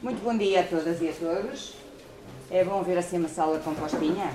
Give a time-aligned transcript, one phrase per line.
[0.00, 1.74] Muito bom dia a todas e a todos.
[2.48, 4.32] É bom ver assim uma sala compostinha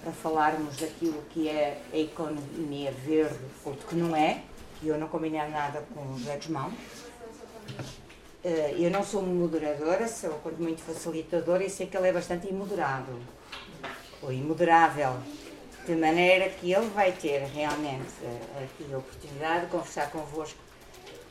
[0.00, 4.42] para falarmos daquilo que é a economia verde ou de que não é,
[4.78, 6.72] que eu não combinei nada com o José Guzmão.
[8.44, 12.46] Eh, eu não sou moderadora, sou quanto muito facilitadora e sei que ele é bastante
[12.46, 13.18] imoderado
[14.22, 15.16] ou imoderável,
[15.84, 20.65] de maneira que ele vai ter realmente eh, aqui a oportunidade de conversar convosco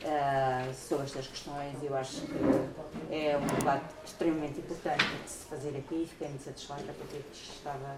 [0.02, 1.76] uh, sobre estas questões.
[1.82, 6.06] Eu acho que é um debate extremamente importante de se fazer aqui.
[6.08, 7.96] Fiquei muito satisfeita porque estava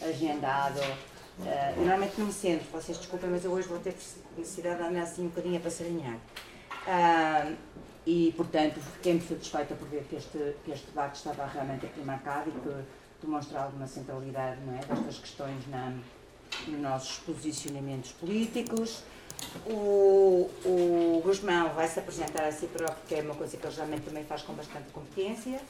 [0.00, 0.80] agendado.
[0.80, 3.94] Uh, eu normalmente não me sento, vocês desculpem, mas eu hoje vou ter
[4.36, 6.16] necessidade de andar assim um bocadinho a passarinhar.
[6.86, 7.56] Uh,
[8.04, 12.00] e, portanto, fiquei muito satisfeita por ver que este, que este debate estava realmente aqui
[12.00, 12.84] marcado e que
[13.24, 15.92] demonstra alguma centralidade não é, destas questões na,
[16.66, 19.04] nos nossos posicionamentos políticos.
[19.66, 23.74] O, o Guzmão vai se apresentar a si próprio, que é uma coisa que ele
[23.74, 25.60] geralmente também faz com bastante competência.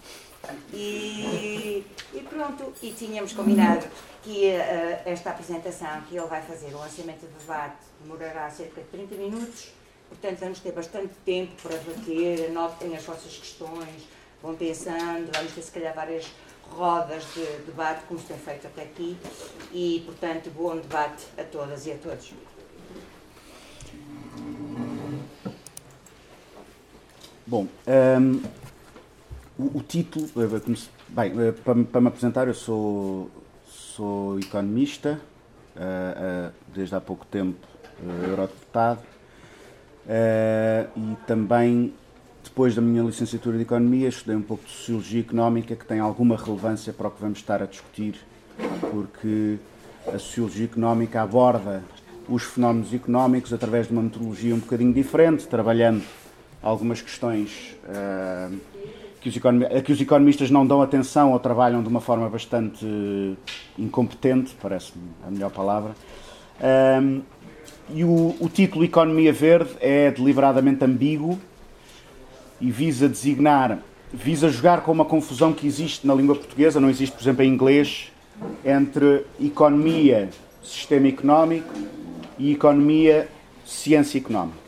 [0.72, 3.86] E, e pronto, e tínhamos combinado
[4.22, 8.88] que uh, esta apresentação que ele vai fazer, o lançamento do debate, demorará cerca de
[8.88, 9.68] 30 minutos.
[10.08, 14.08] Portanto, vamos ter bastante tempo para debater, anotem as vossas questões,
[14.42, 16.30] vão pensando, vamos ter se calhar várias
[16.70, 19.16] rodas de debate, como se tem feito até aqui.
[19.72, 22.32] E, portanto, bom debate a todas e a todos.
[27.52, 28.40] Bom, um,
[29.58, 30.74] o, o, título, eh,
[31.10, 33.30] bem, eh, para, para, me apresentar, eu sou,
[33.68, 35.20] sou economista,
[35.76, 37.58] uh, uh, desde há pouco tempo
[38.02, 39.02] uh, eurodeputado,
[40.96, 41.92] e também,
[42.42, 46.38] depois da minha licenciatura de Economia, estudei um pouco de Sociologia Económica, que tem alguma
[46.38, 48.14] relevância para o que vamos estar a discutir,
[48.90, 49.58] porque
[50.06, 51.84] a Sociologia Económica aborda
[52.26, 56.02] os fenómenos económicos através de uma metodologia um bocadinho diferente, trabalhando
[56.62, 58.56] algumas questões uh,
[59.20, 59.34] que, os
[59.84, 62.86] que os economistas não dão atenção ou trabalham de uma forma bastante
[63.78, 65.92] incompetente, parece-me a melhor palavra.
[66.60, 67.20] Um, eh,
[67.94, 71.38] e o, o título Economia Verde é deliberadamente ambíguo
[72.60, 73.78] e visa designar,
[74.12, 77.48] visa jogar com uma confusão que existe na língua portuguesa, não existe, por exemplo, em
[77.48, 78.12] inglês,
[78.64, 80.30] entre economia,
[80.62, 81.72] sistema económico
[82.38, 83.28] e economia,
[83.64, 84.58] ciência económica.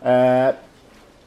[0.00, 0.65] Uh,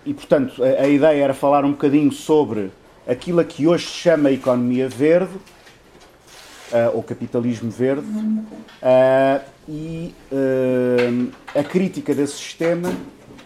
[0.09, 2.71] e, portanto, a, a, ideia era falar um bocadinho sobre
[3.07, 11.31] aquilo a que hoje se chama economia verde, uh, ou capitalismo verde, uh, e uh,
[11.53, 12.91] a crítica desse sistema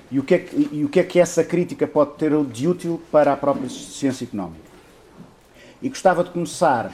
[0.09, 2.66] e o, que é que, e o que é que essa crítica pode ter de
[2.66, 4.63] útil para a própria ciência económica.
[5.81, 6.94] E gostava de começar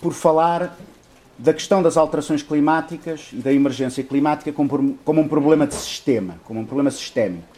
[0.00, 0.78] por falar
[1.36, 6.36] da questão das alterações climáticas e da emergência climática como, como um problema de sistema,
[6.44, 7.51] como um problema sistémico.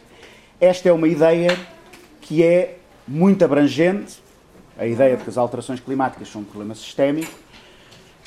[0.59, 1.57] Esta é uma ideia
[2.21, 4.23] que é muito abrangente,
[4.77, 7.31] a ideia de que as alterações climáticas são um problema sistémico,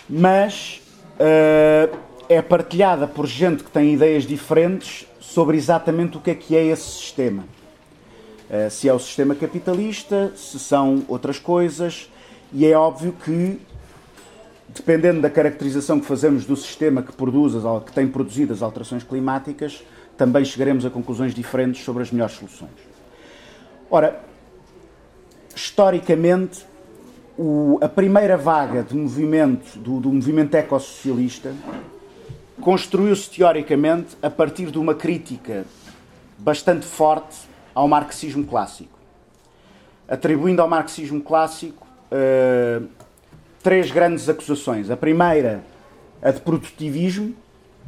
[0.09, 0.83] mas
[1.15, 6.55] uh, é partilhada por gente que tem ideias diferentes sobre exatamente o que é que
[6.55, 7.44] é esse sistema.
[8.50, 12.10] Uh, se é o sistema capitalista, se são outras coisas,
[12.53, 13.59] e é óbvio que,
[14.69, 17.55] dependendo da caracterização que fazemos do sistema que, produz,
[17.87, 19.83] que tem produzido as alterações climáticas,
[20.19, 22.71] também chegaremos a conclusões diferentes sobre as melhores soluções.
[23.89, 24.21] Ora,
[25.55, 26.67] historicamente,
[27.39, 31.55] o, a primeira vaga de movimento, do, do movimento ecossocialista
[32.61, 35.65] construiu-se teoricamente a partir de uma crítica
[36.37, 37.39] bastante forte
[37.73, 38.99] ao marxismo clássico,
[40.09, 42.84] atribuindo ao marxismo clássico uh,
[43.62, 44.91] três grandes acusações.
[44.91, 45.62] A primeira,
[46.21, 47.34] a de produtivismo,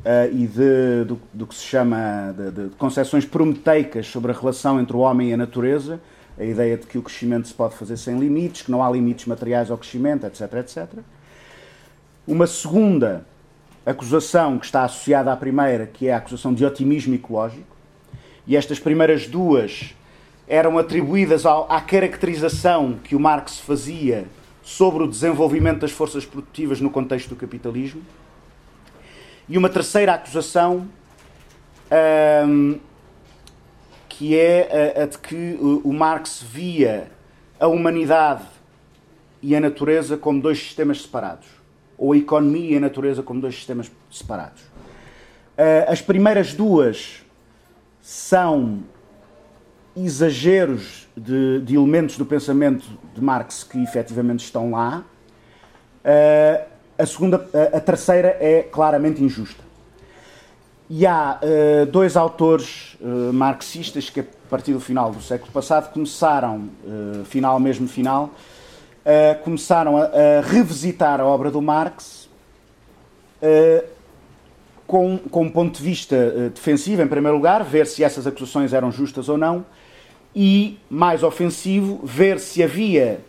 [0.01, 4.81] Uh, e de, do, do, que se chama de, de concepções prometeicas sobre a relação
[4.81, 6.01] entre o homem e a natureza,
[6.39, 9.27] a ideia de que o crescimento se pode fazer sem limites, que não há limites
[9.27, 10.89] materiais ao crescimento, etc, etc.
[12.27, 13.27] Uma segunda
[13.85, 17.77] acusação que está associada à primeira, que é a acusação de otimismo ecológico,
[18.47, 19.95] e estas primeiras duas
[20.49, 24.25] eram atribuídas ao, à caracterização que o Marx fazia
[24.63, 28.03] sobre o desenvolvimento das forças produtivas no contexto do capitalismo
[29.51, 30.89] e uma terceira acusação,
[32.47, 32.79] um,
[34.09, 37.11] que é a, a, de que o Marx via
[37.59, 38.45] a humanidade
[39.43, 41.49] e a natureza como dois sistemas separados,
[41.99, 44.63] ou a economia e a natureza como dois sistemas separados.
[44.63, 47.25] Uh, as primeiras duas
[48.01, 48.85] são
[49.97, 55.05] exageros de, de, elementos do pensamento de Marx que efetivamente estão lá.
[56.05, 56.70] Uh,
[57.01, 59.63] a, segunda, a, terceira é claramente injusta.
[60.89, 65.93] E há uh, dois autores uh, marxistas que, a partir do final do século passado,
[65.93, 68.31] começaram, uh, final mesmo final,
[69.43, 72.29] começaram a, a, revisitar a obra do Marx
[74.87, 78.93] com, com um ponto de vista defensivo, em primeiro lugar, ver se essas acusações eram
[78.93, 79.65] justas ou não,
[80.37, 83.21] e, mais ofensivo, ver se havia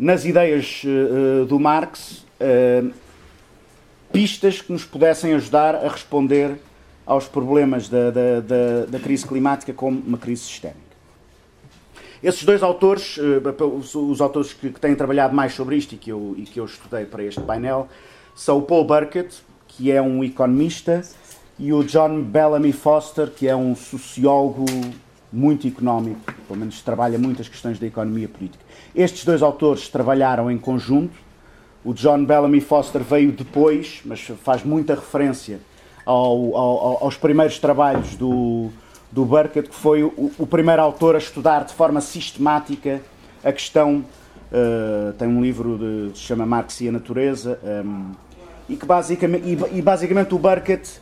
[0.00, 0.82] nas ideias
[1.46, 2.24] do Marx
[4.12, 6.56] pistas que nos pudessem ajudar a responder
[7.06, 10.90] aos problemas da, da, da, da crise climática como uma crise sistémica.
[12.22, 13.18] Esses dois autores,
[13.94, 17.06] os, autores que, têm trabalhado mais sobre isto e que, eu, e que eu estudei
[17.06, 17.88] para este painel,
[18.34, 21.02] são o Paul Burkett, que é um economista,
[21.58, 24.66] e o John Bellamy Foster, que é um sociólogo
[25.32, 28.64] muito económico, pelo menos trabalha muitas questões da economia política.
[28.94, 31.14] Estes dois autores trabalharam em conjunto.
[31.84, 35.60] O John Bellamy Foster veio depois, mas faz muita referência
[36.04, 38.70] ao, ao, aos primeiros trabalhos do,
[39.10, 43.00] do Burkett, que foi o, o, primeiro autor a estudar de forma sistemática
[43.42, 44.04] a questão.
[44.52, 45.78] Uh, tem um livro
[46.12, 48.12] que se chama Marx e a Natureza, um, ehm,
[48.68, 51.00] e que basicamente, e, e basicamente o Burkett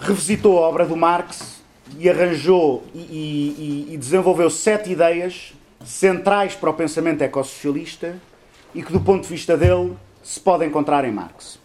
[0.00, 1.62] revisitou a obra do Marx
[1.98, 5.52] e arranjou e, e, e, desenvolveu sete ideias
[5.84, 8.16] centrais para o pensamento ecossocialista
[8.74, 11.58] e que, do ponto de vista dele, se pode encontrar em Marx.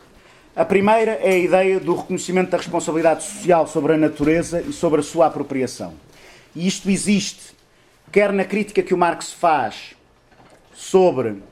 [0.56, 5.02] A primeira é a ideia do reconhecimento da responsabilidade social sobre a natureza e sobre
[5.02, 5.94] a sua apropriação.
[6.56, 7.54] E isto existe,
[8.12, 9.96] quer na crítica que o Marx faz
[10.74, 11.44] sobre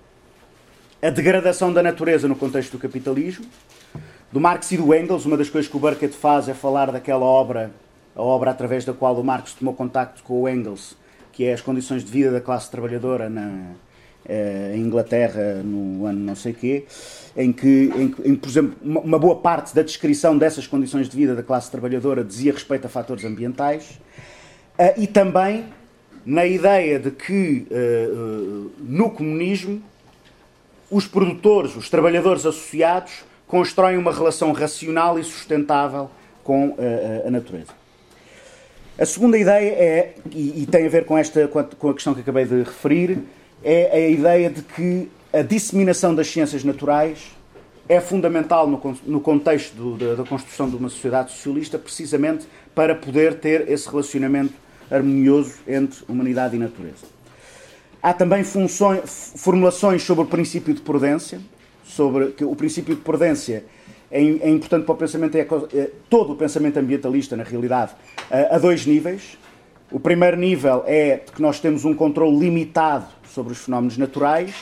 [1.02, 3.46] a degradação da natureza no contexto do capitalismo,
[4.32, 7.26] do Marx e do Engels, uma das coisas que o Burkett faz é falar daquela
[7.26, 7.72] obra,
[8.16, 10.96] a obra através da qual o Marx tomou contacto com o Engels,
[11.34, 13.72] que é as condições de vida da classe trabalhadora na,
[14.26, 16.86] eh, em Inglaterra no ano não sei quê,
[17.36, 21.36] em que, em, em, por exemplo, uma, boa parte da descrição dessas condições de vida
[21.36, 24.00] da classe trabalhadora dizia respeito a fatores ambientais,
[24.80, 25.66] uh, e também
[26.26, 29.82] na ideia de que uh, no comunismo
[30.90, 36.10] os produtores, os trabalhadores associados, constroem uma relação racional e sustentável
[36.44, 36.76] com
[37.26, 37.83] a natureza.
[38.98, 42.22] A segunda ideia é, e, e, tem a ver com, esta, com a questão que
[42.22, 43.20] acabei de referir,
[43.64, 47.32] é a ideia de que a disseminação das ciências naturais
[47.90, 52.46] é fundamental no, no contexto do, da, da, construção de uma sociedade socialista, precisamente
[52.76, 54.54] para poder ter esse relacionamento
[54.92, 57.06] harmonioso entre humanidade e natureza.
[58.02, 61.42] Há também funções, formulações sobre o princípio de prudência,
[61.84, 63.66] sobre que o princípio de prudência
[64.14, 67.94] é, é importante para o pensamento, é, é, todo o pensamento ambientalista, na realidade,
[68.30, 69.40] a, a dois níveis.
[69.92, 74.54] O primeiro nível é que nós temos um controle limitado sobre os fenómenos naturais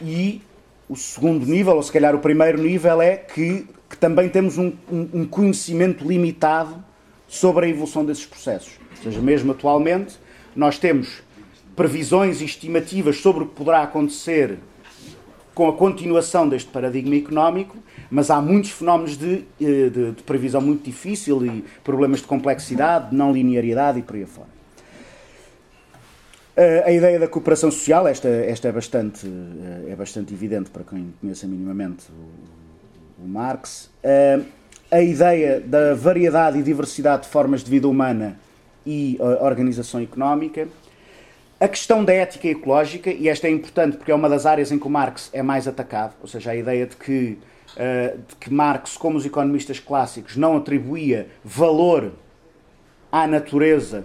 [0.00, 0.40] e
[0.88, 4.72] o segundo nível, ou se calhar o primeiro nível, é que, que também temos um,
[4.90, 6.82] um, conhecimento limitado
[7.26, 8.72] sobre a evolução desses processos.
[8.98, 10.16] Ou seja, mesmo atualmente,
[10.54, 11.22] nós temos
[11.74, 14.58] previsões e estimativas sobre o que poderá acontecer
[15.54, 17.76] com a continuação deste paradigma económico,
[18.10, 23.10] mas há muitos fenómenos de, eh, de, de previsão muito difícil e problemas de complexidade,
[23.10, 24.48] de não linearidade e por aí afora.
[26.56, 30.84] Eh, a ideia da cooperação social, esta, esta é, bastante, eh, é bastante evidente para
[30.84, 33.90] quem conheça minimamente o, o Marx.
[34.90, 38.36] A ideia da variedade e diversidade de formas de vida humana
[38.84, 40.66] e organização económica.
[41.60, 44.78] A questão da ética ecológica, e esta é importante porque é uma das áreas em
[44.78, 48.96] que o Marx é mais atacado, ou seja, a ideia de que, de que Marx,
[48.96, 52.12] como os economistas clássicos, não atribuía valor
[53.12, 54.04] à natureza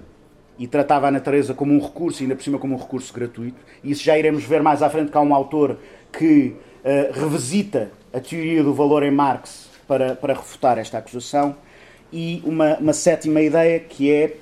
[0.60, 3.58] e tratava a natureza como um recurso, ainda por cima como um recurso gratuito.
[3.82, 5.78] E isso já iremos ver mais à frente, que há um autor
[6.12, 11.56] que uh, revisita a teoria do valor em Marx para, para refutar esta acusação.
[12.12, 14.38] E uma, uma sétima ideia, que é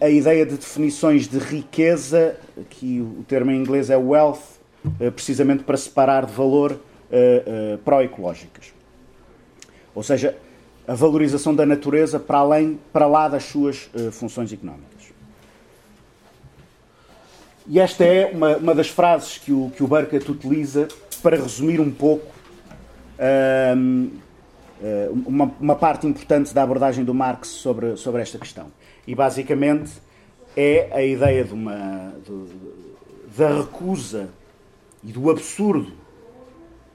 [0.00, 2.36] a ideia de definições de riqueza,
[2.68, 4.40] que o termo em inglês é wealth,
[4.84, 6.80] uh, precisamente para separar de valor
[7.84, 8.74] pró-ecológicas.
[9.94, 10.36] Ou seja,
[10.88, 14.96] a valorização da natureza para além, para lá das suas funções económicas.
[17.68, 20.88] E esta é uma, uma das frases que o, que o Burkett utiliza
[21.22, 22.32] para resumir um pouco
[23.76, 24.10] um,
[25.26, 28.66] uma, uma, parte importante da abordagem do Marx sobre, sobre esta questão.
[29.06, 29.92] E basicamente
[30.56, 34.30] é a ideia de uma, de, da recusa
[35.04, 35.92] e do absurdo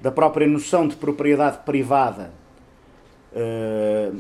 [0.01, 2.31] da própria noção de propriedade privada
[3.33, 4.19] uh,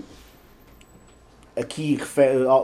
[1.55, 1.99] aqui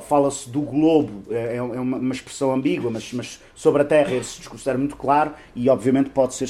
[0.07, 4.67] fala-se do globo, é, é uma expressão ambígua, mas, mas sobre a Terra esse discurso
[4.69, 6.45] era muito claro e, obviamente, pode ser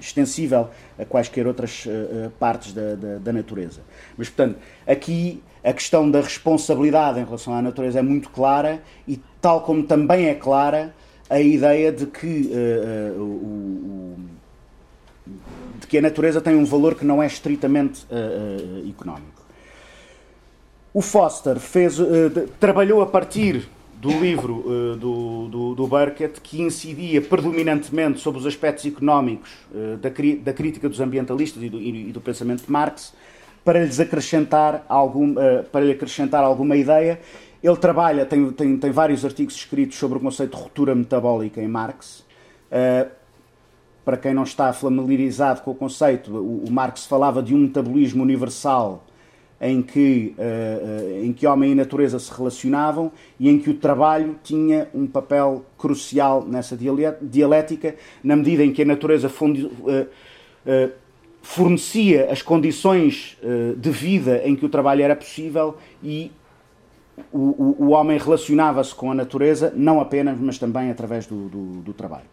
[0.00, 1.86] extensível a quaisquer outras
[2.38, 3.82] partes da, da, da natureza.
[4.16, 9.20] Mas, portanto, aqui a questão da responsabilidade em relação à natureza é muito clara e,
[9.40, 10.94] tal como também é clara,
[11.30, 14.16] a ideia de que, uh, uh, o,
[15.80, 19.42] de que a natureza tem um valor que não é estritamente uh, económico.
[20.92, 21.96] O Foster fez,
[22.60, 24.62] trabalhou a partir do livro
[25.00, 29.50] do, do, do Burkett, que incidia predominantemente sobre os aspectos económicos
[30.02, 30.10] da,
[30.42, 33.14] da crítica dos ambientalistas e do, e do pensamento de Marx,
[33.64, 37.20] para lhes acrescentar, algum, uh, para lhe acrescentar alguma ideia.
[37.62, 41.68] Ele trabalha, tem, tem, tem vários artigos escritos sobre o conceito de ruptura metabólica em
[41.68, 42.24] Marx.
[42.70, 43.08] Uh,
[44.04, 49.04] para quem não está familiarizado com o conceito, o, Marx falava de um metabolismo universal
[49.60, 54.36] em que, uh, em que homem e natureza se relacionavam e em que o trabalho
[54.42, 59.28] tinha um papel crucial nessa dialética, na medida em que a natureza
[61.42, 66.30] fornecia as condições uh, de vida em que o trabalho era possível e
[67.30, 71.64] o, o, o homem relacionava-se com a natureza, não apenas, mas também através do, do,
[71.82, 72.26] do trabalho.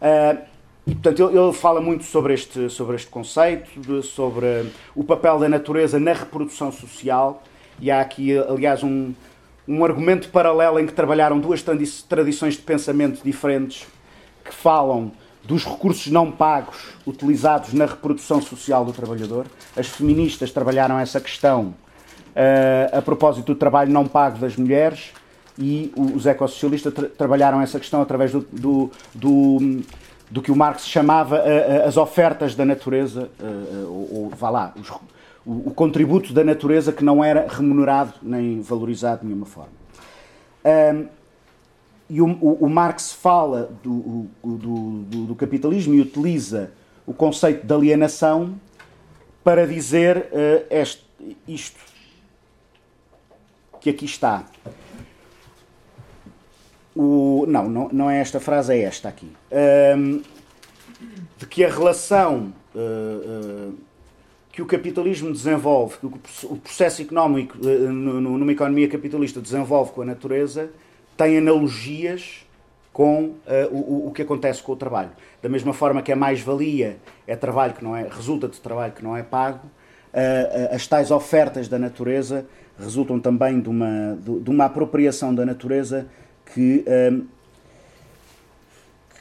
[0.00, 0.42] Uh,
[0.86, 5.38] e, portanto, ele, ele, fala muito sobre este, sobre este conceito, de, sobre o papel
[5.38, 7.42] da natureza na reprodução social,
[7.78, 9.12] e há aqui, aliás, um,
[9.68, 13.86] um argumento paralelo em que trabalharam duas tradições de pensamento diferentes
[14.42, 15.12] que falam
[15.48, 16.76] dos recursos não pagos
[17.06, 19.46] utilizados na reprodução social do trabalhador.
[19.74, 21.68] As feministas trabalharam essa questão
[22.36, 25.14] uh, a propósito do trabalho não pago das mulheres
[25.58, 29.82] e os ecossocialistas tra trabalharam essa questão através do, do, do,
[30.30, 34.74] do que o Marx chamava uh, as ofertas da natureza, uh, ou, ou vá lá,
[34.78, 34.90] os,
[35.46, 39.72] o, o, contributo da natureza que não era remunerado nem valorizado de nenhuma forma.
[42.10, 46.72] E o, o, o Marx fala do, do, do, do, capitalismo e utiliza
[47.06, 48.58] o conceito de alienação
[49.44, 51.04] para dizer uh, este,
[51.46, 51.78] isto
[53.80, 54.44] que aqui está.
[56.94, 59.30] O, não, não, não é esta frase, é esta aqui.
[59.96, 60.22] Um,
[61.36, 63.74] de que a relação uh, uh,
[64.50, 66.06] que o capitalismo desenvolve, que
[66.46, 70.70] o processo económico numa economia capitalista desenvolve com a natureza,
[71.18, 72.46] tem analogias
[72.92, 73.36] com uh,
[73.70, 75.10] o, o que acontece com o trabalho.
[75.42, 76.96] Da mesma forma que a mais-valia
[77.26, 81.10] é trabalho que não é, resulta de trabalho que não é pago, uh, as tais
[81.10, 82.46] ofertas da natureza
[82.78, 86.06] resultam também de uma, de, uma apropriação da natureza
[86.54, 86.84] que,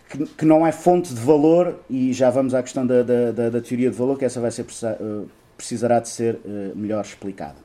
[0.10, 3.60] que, que, não é fonte de valor, e já vamos à questão da, da, da,
[3.60, 4.64] teoria de valor, que essa vai ser,
[5.58, 6.40] precisará de ser
[6.76, 7.56] melhor explicada.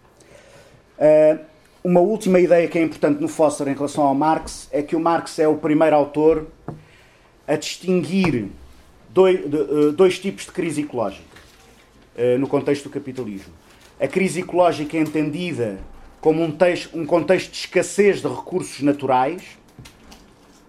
[1.85, 5.01] Uma última ideia que é importante no Foster em relação ao Marx é que o
[5.01, 6.47] Marx é o primeiro autor
[7.45, 8.47] a distinguir
[9.11, 11.25] dois, eh, dois tipos de crise ecológica
[12.17, 13.53] eh, no contexto do capitalismo.
[13.99, 15.81] A crise ecológica é entendida
[16.21, 19.43] como um, texto, um contexto de escassez de recursos naturais.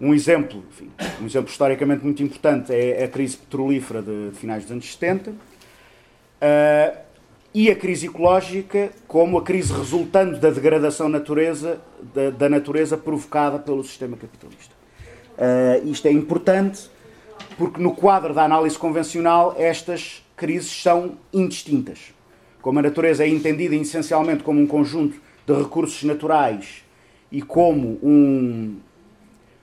[0.00, 0.90] Um exemplo, enfim,
[1.22, 5.30] um exemplo historicamente muito importante é a crise petrolífera de, de finais dos anos 70.
[5.30, 7.04] Uh,
[7.54, 11.80] e a crise ecológica como a crise resultante da degradação natureza,
[12.12, 14.74] da, da natureza provocada pelo sistema capitalista.
[15.38, 16.90] Uh, isto é importante
[17.56, 22.12] porque no quadro da análise convencional estas crises são indistintas.
[22.60, 26.82] Como a natureza é entendida essencialmente como um conjunto de recursos naturais
[27.30, 28.76] e como um,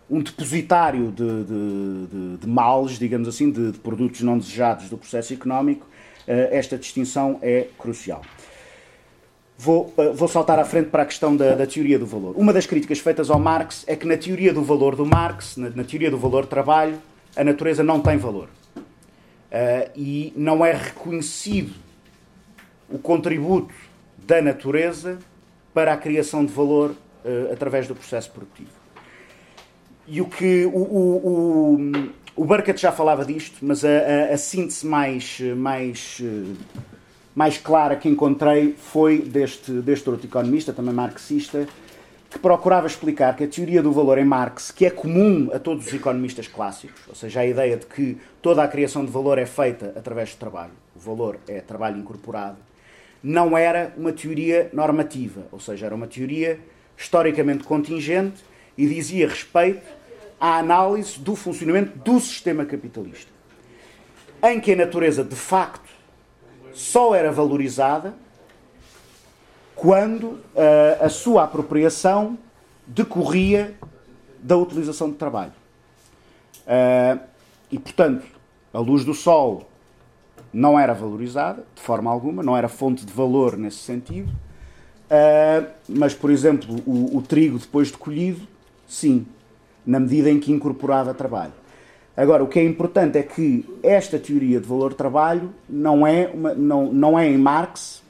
[0.10, 4.98] um depositário de, de, de, de males, digamos assim, de, de produtos não desejados do
[4.98, 5.88] processo económico,
[6.52, 8.22] esta distinção é crucial.
[9.64, 12.34] Vou, eh, vou, saltar à frente para a questão da, da, teoria do valor.
[12.36, 15.70] Uma das críticas feitas ao Marx é que na teoria do valor do Marx, na,
[15.70, 16.98] na teoria do valor trabalho,
[17.36, 18.50] a natureza não tem valor.
[19.52, 21.76] Uh, e não é reconhecido
[22.90, 23.74] o contributo
[24.18, 25.20] da natureza
[25.76, 28.72] para a criação de valor uh, através do processo produtivo.
[30.08, 34.38] E o que o, o, o o Burkett já falava disto, mas a, a, a
[34.38, 36.22] síntese mais, mais,
[37.36, 41.68] mais clara que encontrei foi deste, deste outro economista, também marxista,
[42.30, 45.88] que procurava explicar que a teoria do valor em Marx, que é comum a todos
[45.88, 49.46] os economistas clássicos, ou seja, a ideia de que toda a criação de valor é
[49.46, 52.58] feita através do trabalho, o valor é trabalho incorporado,
[53.22, 56.58] não era uma teoria normativa, ou seja, era uma teoria
[56.98, 58.42] historicamente contingente
[58.78, 59.86] e dizia respeito
[60.42, 63.32] à análise do funcionamento do sistema capitalista,
[64.44, 65.88] em que a natureza de facto
[66.74, 68.16] só era valorizada
[69.76, 70.42] quando uh,
[71.00, 72.40] a sua apropriação
[72.88, 73.76] decorria
[74.42, 75.54] da utilização de trabalho.
[76.62, 77.20] Uh,
[77.72, 78.26] e, portanto,
[78.74, 79.70] a luz do sol
[80.52, 86.14] não era valorizada, de forma alguma, não era fonte de valor nesse sentido, uh, mas,
[86.16, 88.48] por exemplo, o, o, trigo depois de colhido,
[88.88, 89.26] sim,
[89.86, 91.54] na medida em que incorporava trabalho.
[92.16, 96.92] Agora, o que é importante é que esta teoria de valor-trabalho não é, uma, não,
[96.92, 98.04] não é em Marx,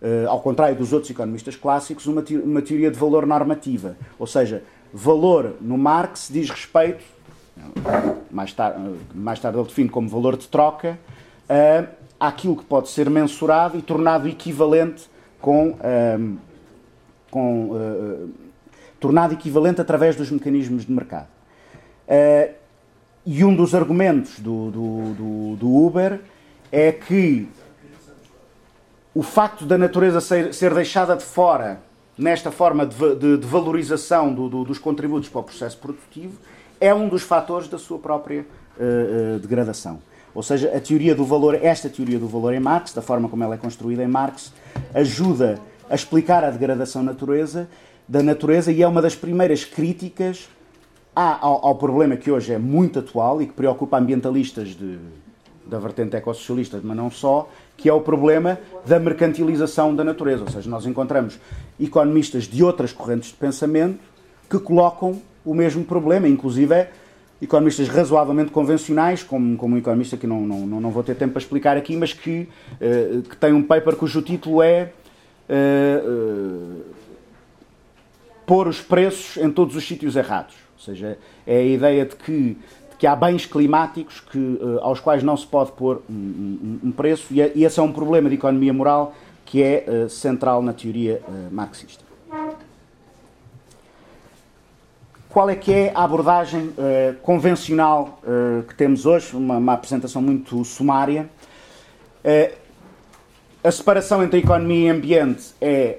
[0.00, 3.96] uh, ao contrário dos outros economistas clássicos, uma, uma teoria de valor normativa.
[4.18, 7.04] Ou seja, valor no Marx diz respeito,
[8.30, 8.80] mais tarde,
[9.14, 10.98] mais tarde ele define como valor de troca,
[11.50, 11.86] uh,
[12.18, 15.08] àquilo que pode ser mensurado e tornado equivalente
[15.40, 15.70] com.
[15.72, 16.46] Uh,
[17.30, 18.45] com uh,
[19.06, 21.28] tornado equivalente através dos mecanismos de mercado.
[22.08, 22.52] Uh,
[23.24, 26.20] e um dos argumentos do, do, do, do, Uber
[26.72, 27.48] é que
[29.14, 31.78] o facto da natureza ser, ser deixada de fora
[32.18, 36.36] nesta forma de, de, de valorização dos contributos para o processo produtivo
[36.80, 38.44] é um dos fatores da sua própria
[38.76, 40.00] uh, degradação.
[40.34, 43.42] Ou seja, a teoria do valor, esta teoria do valor em Marx, da forma como
[43.44, 44.52] ela é construída em Marx,
[44.92, 47.68] ajuda a explicar a degradação natureza,
[48.08, 50.48] da natureza e é uma das primeiras críticas
[51.14, 54.98] ao, ao, problema que hoje é muito atual e que preocupa ambientalistas de,
[55.64, 60.42] da vertente ecossocialista, mas não só, que é o problema da mercantilização da natureza.
[60.42, 61.38] Ou seja, nós encontramos
[61.80, 63.98] economistas de outras correntes de pensamento
[64.48, 66.92] que colocam o mesmo problema, inclusive é
[67.40, 71.42] economistas razoavelmente convencionais, como, como um economista que não, não, não vou ter tempo para
[71.42, 72.48] explicar aqui, mas que,
[72.80, 74.92] uh, que tem um paper cujo título é
[75.48, 76.95] uh, uh,
[78.46, 80.54] Pôr os preços em todos os sítios errados.
[80.74, 85.22] Ou seja, é a ideia de que, de que há bens climáticos que, aos quais
[85.22, 88.36] não se pode pôr um, um, um preço, e, e, esse é um problema de
[88.36, 92.06] economia moral que é central na teoria marxista.
[95.36, 100.22] qual é que é a abordagem uh, convencional uh, que temos hoje, uma, uma apresentação
[100.22, 101.28] muito sumária.
[103.66, 105.98] Uh, a separação entre economia e ambiente é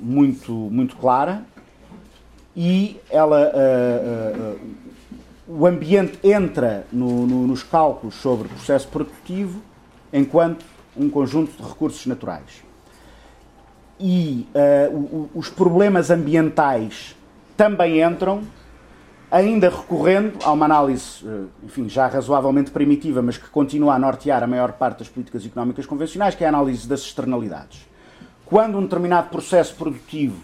[0.00, 1.42] muito, muito clara
[2.56, 3.52] e ela,
[5.48, 9.60] o ambiente entra no, no, nos cálculos sobre o processo produtivo
[10.12, 10.64] enquanto
[10.96, 12.62] um conjunto de recursos naturais.
[13.98, 14.46] E
[15.34, 17.16] os problemas ambientais
[17.56, 18.42] também entram,
[19.30, 24.42] ainda recorrendo a uma análise, eh, enfim, já razoavelmente primitiva, mas que continua a nortear
[24.42, 27.86] a maior parte das políticas económicas convencionais, que é a análise das externalidades.
[28.44, 30.40] Quando um determinado processo produtivo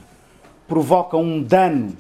[0.67, 1.97] provoca um dano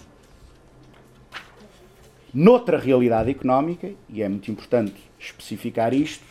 [2.33, 6.25] noutra realidade económica, e é muito importante especificar isto,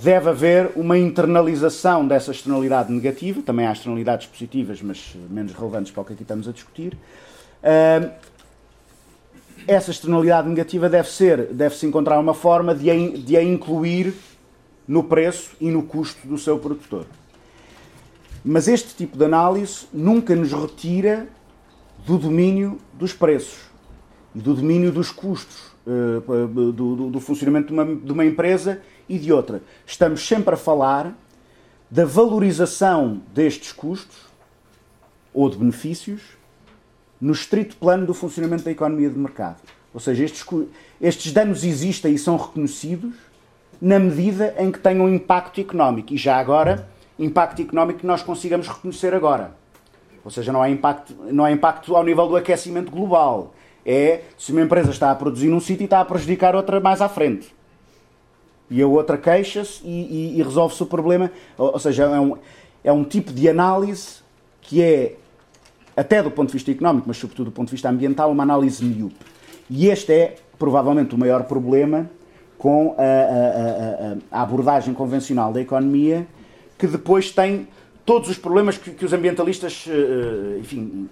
[0.00, 6.02] deve haver uma internalização dessa externalidade negativa, também há externalidades positivas, mas menos relevantes para
[6.02, 6.96] o que aqui estamos a discutir,
[9.66, 14.14] essa externalidade negativa deve ser, deve-se encontrar uma forma de a, de a incluir
[14.86, 17.06] no preço e no custo do seu produtor.
[18.44, 21.28] Mas este tipo de análise nunca nos retira
[22.04, 23.60] do domínio dos preços
[24.34, 28.82] e do domínio dos custos uh, do, do, do, funcionamento de uma, de uma empresa
[29.08, 29.62] e de outra.
[29.86, 31.16] Estamos sempre a falar
[31.90, 34.16] da valorização destes custos
[35.32, 36.22] ou de benefícios
[37.22, 39.58] no estrito plano do funcionamento da economia de mercado.
[39.94, 40.44] Ou seja, estes,
[41.00, 43.14] estes danos existem e são reconhecidos
[43.80, 46.12] na medida em que tenham impacto económico.
[46.12, 49.54] E já agora, impacto económico que nós consigamos reconhecer agora.
[50.24, 53.54] Ou seja, não há impacto, não há impacto ao nível do aquecimento global.
[53.86, 57.00] É se uma empresa está a produzir num sítio e está a prejudicar outra mais
[57.00, 57.54] à frente.
[58.68, 61.30] E a outra queixa-se e, e, e resolve-se o problema.
[61.56, 62.36] Ou, ou seja, é um,
[62.82, 64.22] é um tipo de análise
[64.60, 65.16] que é
[65.96, 68.84] até do ponto de vista económico, mas sobretudo do ponto de vista ambiental, uma análise
[68.84, 69.16] míope.
[69.68, 72.10] E este é provavelmente o maior problema
[72.58, 76.26] com a, a, a, a, abordagem convencional da economia,
[76.78, 77.66] que depois tem
[78.06, 81.08] todos os problemas que, que os ambientalistas, eh, eh, enfim,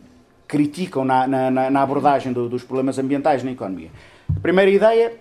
[0.47, 3.91] criticam na, na, na abordagem do, dos problemas ambientais na economia.
[4.29, 5.13] A primeira ideia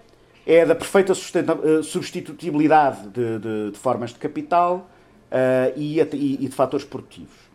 [0.45, 4.89] é da perfeita eh, substitutibilidade de, de, de, formas de capital
[5.31, 7.48] uh, e, e de fatores produtivos.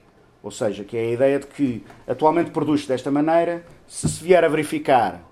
[0.44, 4.44] Ou seja, que é a ideia de que atualmente produz-se desta maneira, se se vier
[4.44, 5.22] a verificar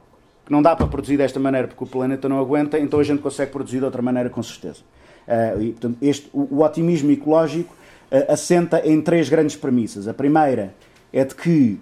[0.47, 3.21] que não dá para produzir desta maneira porque o planeta não aguenta, então a gente
[3.21, 4.81] consegue produzir de outra maneira com certeza.
[5.29, 7.75] Uh, e, portanto, este, o, o, otimismo ecológico
[8.11, 10.09] uh, assenta em três grandes premissas.
[10.09, 10.75] A primeira
[11.13, 11.79] é de que,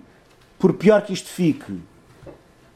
[0.59, 1.73] por pior que isto fique,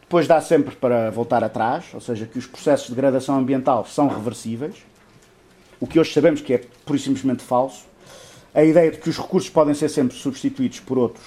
[0.03, 4.07] depois dá sempre para voltar atrás, ou seja, que os processos de degradação ambiental são
[4.07, 4.77] reversíveis,
[5.81, 7.85] o que hoje sabemos que é pura e simplesmente falso.
[8.55, 11.25] A ideia de que os recursos podem ser sempre substituídos por outros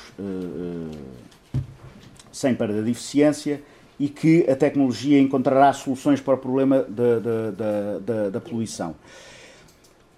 [2.31, 3.61] sem perda de eficiência
[3.99, 8.95] e que a tecnologia encontrará soluções para o problema da, da, da, da poluição.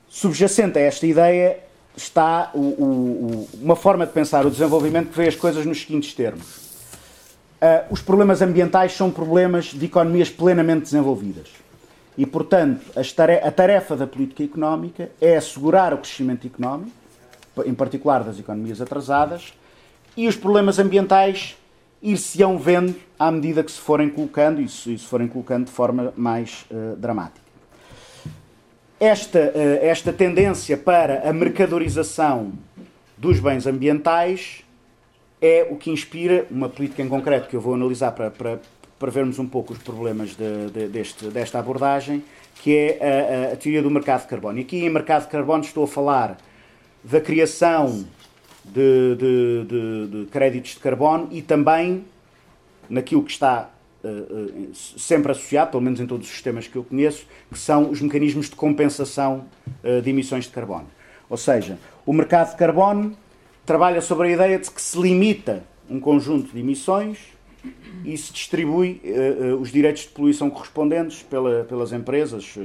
[0.09, 1.59] Subjacente a esta ideia
[1.95, 6.13] está o, o, uma forma de pensar o desenvolvimento que vê as coisas nos seguintes
[6.13, 6.69] termos.
[7.61, 11.47] Uh, os problemas ambientais são problemas de economias plenamente desenvolvidas.
[12.17, 12.85] E, portanto,
[13.43, 16.91] a tarefa da política económica é assegurar o crescimento económico,
[17.65, 19.53] em particular das economias atrasadas,
[20.15, 21.57] e os problemas ambientais
[22.01, 26.65] ir-se-ão vendo à medida que se forem colocando e se, forem colocando de forma mais
[26.71, 27.47] uh, dramática.
[28.99, 32.53] Esta, uh, esta tendência para a mercadorização
[33.17, 34.63] dos bens ambientais
[35.41, 38.59] é o que inspira uma política em concreto que eu vou analisar para, para,
[38.97, 42.23] para vermos um pouco os problemas de, de, deste, desta abordagem,
[42.61, 44.57] que é a, a, teoria do mercado de carbono.
[44.57, 46.37] E aqui em mercado de carbono estou a falar
[47.03, 48.05] da criação
[48.65, 52.05] de, de, de, de créditos de carbono e também
[52.89, 53.69] naquilo que está
[54.03, 57.89] uh, uh, sempre associado, pelo menos em todos os sistemas que eu conheço, que são
[57.89, 59.45] os mecanismos de compensação
[59.83, 60.87] uh, de emissões de carbono.
[61.29, 63.15] Ou seja, o mercado de carbono
[63.65, 67.19] trabalha sobre a ideia de que se limita um conjunto de emissões
[68.03, 69.01] e se distribui
[69.59, 72.55] os direitos de poluição correspondentes pela, pelas empresas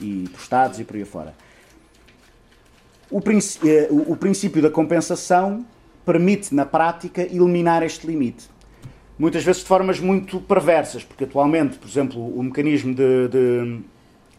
[0.00, 1.34] e por Estados e por aí fora.
[3.14, 5.64] Eh, o, o princípio da compensação
[6.04, 8.46] permite, na prática, eliminar este limite.
[9.16, 13.80] Muitas vezes de formas muito perversas, porque atualmente, por exemplo, o mecanismo de, de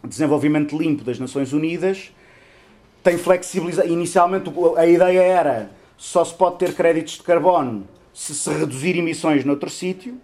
[0.06, 2.12] desenvolvimento limpo das Nações Unidas
[3.02, 3.88] tem flexibilizado.
[3.88, 9.44] Inicialmente a ideia era só se pode ter créditos de carbono se se reduzir emissões
[9.44, 10.18] noutro sítio,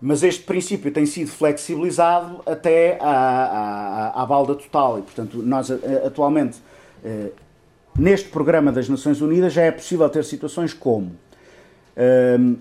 [0.00, 5.70] mas este princípio tem sido flexibilizado até à, à, à balda total e, portanto, nós
[5.70, 6.58] eh, atualmente
[7.98, 11.12] neste programa das Nações Unidas já é possível ter situações como
[11.96, 12.56] ehm,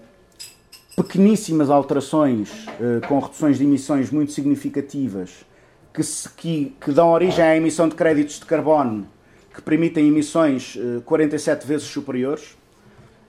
[0.96, 5.46] pequeníssimas alterações uh, com reduções de emissões muito significativas
[5.94, 9.08] que, se, que, que, dão origem à emissão de créditos de carbono
[9.54, 12.56] que permitem emissões uh, eh, 47 vezes superiores.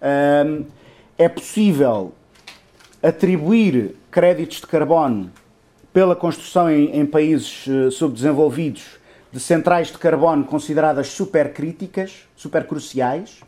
[0.01, 0.65] Uh,
[1.19, 2.13] é possível
[3.03, 5.31] atribuir créditos de carbono
[5.93, 9.02] pela construção em, em países subdesenvolvidos
[9.33, 13.41] de centrais de carbono consideradas supercríticas, supercruciais.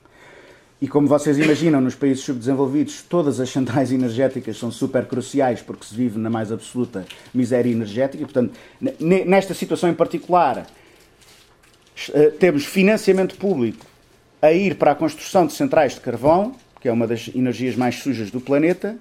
[0.80, 5.94] E como vocês imaginam, nos países subdesenvolvidos, todas as centrais energéticas são supercruciais porque se
[5.94, 8.24] vive na mais absoluta miséria energética.
[8.24, 8.54] Portanto,
[9.00, 10.66] nesta situação em particular,
[12.12, 13.86] eh, temos financiamento público
[14.42, 17.96] a ir para a construção de centrais de carvão, que é uma das energias mais
[17.96, 18.96] sujas do planeta,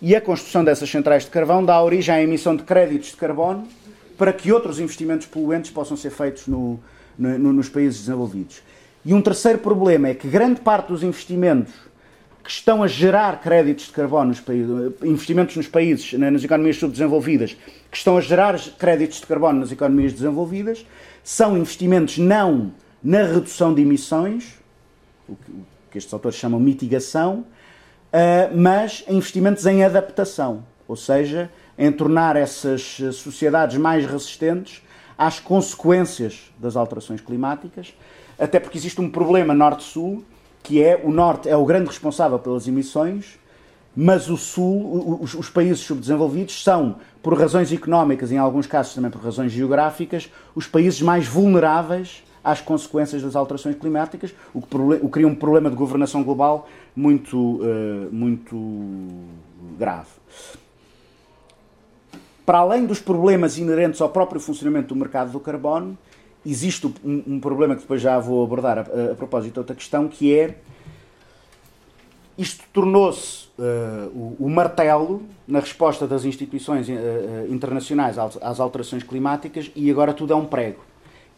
[0.00, 3.66] e a construção dessas centrais de carvão dá origem à emissão de créditos de carbono
[4.18, 6.78] para que outros investimentos poluentes possam ser feitos no,
[7.16, 8.60] no, nos países desenvolvidos.
[9.04, 11.72] E um terceiro problema é que grande parte dos investimentos
[12.42, 14.70] que estão a gerar créditos de carbono, nos países,
[15.04, 17.56] investimentos nos países, nas economias subdesenvolvidas,
[17.90, 20.84] que estão a gerar créditos de carbono nas economias desenvolvidas,
[21.22, 24.54] são investimentos não na redução de emissões,
[25.28, 25.36] o
[25.90, 27.44] que estes autores chamam mitigação,
[28.12, 34.82] eh, mas investimentos em adaptação, ou seja, em tornar essas eh, sociedades mais resistentes
[35.16, 37.94] às consequências das alterações climáticas,
[38.38, 40.24] até porque existe um problema norte-sul,
[40.62, 43.38] que é o norte é o grande responsável pelas emissões,
[43.94, 49.10] mas o sul, os, os países subdesenvolvidos são, por razões económicas, em alguns casos também
[49.10, 55.00] por razões geográficas, os países mais vulneráveis às consequências das alterações climáticas, o que, o
[55.00, 58.56] que cria um problema de governação global muito, uh, muito
[59.76, 60.08] grave
[62.48, 65.98] para além dos problemas inerentes ao próprio funcionamento do mercado do carbono,
[66.46, 69.76] existe um, um problema que depois já vou abordar a, a, a propósito de outra
[69.76, 70.56] questão, que é
[72.38, 76.92] isto tornou-se uh, o, o, martelo na resposta das instituições uh,
[77.50, 80.80] internacionais às alterações climáticas e agora tudo é um prego.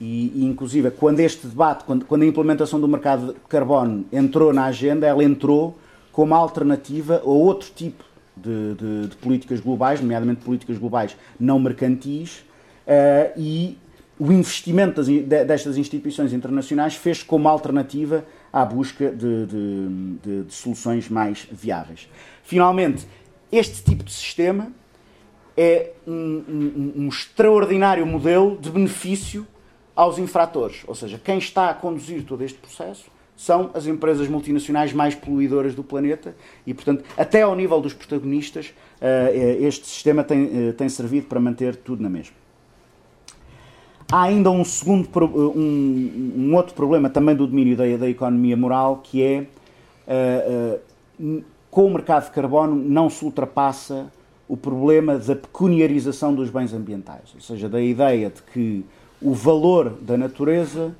[0.00, 4.52] E, e inclusive, quando este debate, quando, quando, a implementação do mercado de carbono entrou
[4.52, 5.76] na agenda, ela entrou
[6.12, 8.04] como alternativa a outro tipo
[8.42, 12.38] de, de, de políticas globais, nomeadamente políticas globais não mercantis,
[12.86, 13.78] uh, e
[14.18, 15.06] o investimento das,
[15.46, 22.08] destas instituições internacionais fez como alternativa à busca de, de, de, soluções mais viáveis.
[22.42, 23.06] Finalmente,
[23.50, 24.70] este tipo de sistema
[25.56, 29.46] é um, um, um, extraordinário modelo de benefício
[29.96, 34.92] aos infratores, ou seja, quem está a conduzir todo este processo são as empresas multinacionais
[34.92, 40.68] mais poluidoras do planeta e, portanto, até ao nível dos protagonistas, eh, este sistema tem,
[40.68, 42.34] eh, tem servido para manter tudo na mesma.
[44.12, 49.00] há ainda um segundo um, um, outro problema também do domínio da, da economia moral
[49.02, 49.46] que é
[50.06, 50.78] uh,
[51.24, 54.12] uh, com o mercado de carbono não se ultrapassa
[54.46, 58.84] o problema da pecuniarização dos bens ambientais, ou seja, da ideia de que
[59.22, 60.94] o valor da natureza,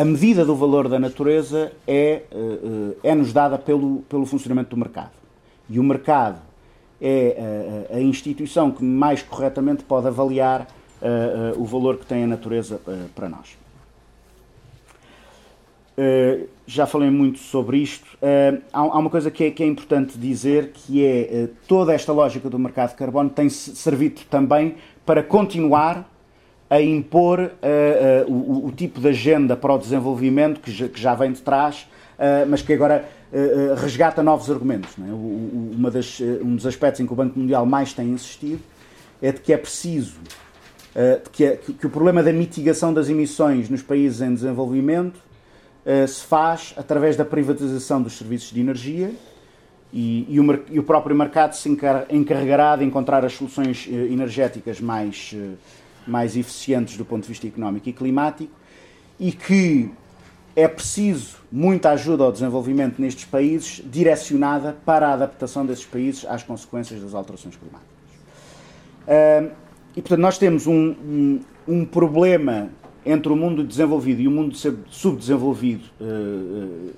[0.00, 4.76] a, medida do valor da natureza é, uh, é nos dada pelo, pelo funcionamento do
[4.76, 5.10] mercado.
[5.68, 6.40] E o mercado
[7.00, 10.68] é a, a instituição que mais corretamente pode avaliar
[11.58, 12.80] o valor que tem a natureza
[13.14, 13.54] para nós.
[16.66, 18.16] já falei muito sobre isto.
[18.72, 22.48] Há, há, uma coisa que é, que é, importante dizer, que é toda esta lógica
[22.48, 26.08] do mercado de carbono tem servido também para continuar
[26.68, 27.52] a impor
[28.26, 31.86] o, o, tipo de agenda para o desenvolvimento que já, que já vem de trás,
[32.48, 34.90] mas que agora uh, resgata novos argumentos.
[34.98, 35.10] É?
[35.10, 38.60] O, uma das, um dos aspectos em que o Banco Mundial mais tem insistido
[39.20, 40.16] é de que é preciso
[40.94, 45.16] uh, que, é, que, que, o problema da mitigação das emissões nos países em desenvolvimento
[45.16, 49.10] uh, se faz através da privatização dos serviços de energia
[49.92, 51.68] e, e, o, e o, próprio mercado se
[52.10, 55.34] encarregará de encontrar as soluções energéticas mais,
[56.06, 58.52] mais eficientes do ponto de vista económico e climático
[59.18, 59.90] e que
[60.54, 66.42] é preciso muita ajuda ao desenvolvimento nestes países, direcionada para a adaptação desses países às
[66.42, 67.96] consequências das alterações climáticas.
[69.94, 72.70] e, portanto, nós temos um, um, um, problema
[73.04, 74.56] entre o mundo desenvolvido e o mundo
[74.88, 76.94] subdesenvolvido uh, uh,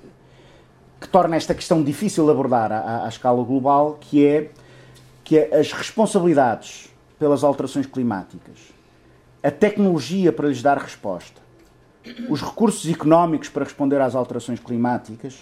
[0.99, 4.51] que torna esta questão difícil de abordar à, à escala global, que é
[5.23, 8.57] que é as responsabilidades pelas alterações climáticas,
[9.41, 11.41] a tecnologia para lhes dar resposta,
[12.29, 15.37] os recursos económicos para responder às alterações climáticas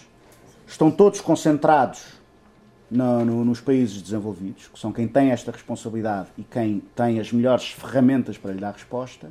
[0.66, 2.18] estão todos concentrados
[2.90, 7.32] no, no, nos países desenvolvidos, que são quem tem esta responsabilidade e quem tem as
[7.32, 9.30] melhores ferramentas para lhe dar resposta.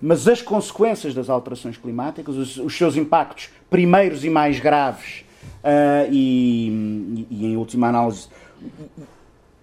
[0.00, 5.24] Mas as consequências das alterações climáticas, os, os seus impactos primeiros e mais graves,
[5.62, 8.28] uh, e, e, em última análise,
[8.62, 9.02] e,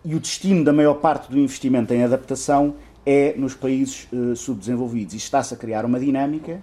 [0.06, 2.76] e o destino da maior parte do investimento em adaptação
[3.10, 5.14] é nos países uh, subdesenvolvidos.
[5.14, 6.62] E está-se a criar uma dinâmica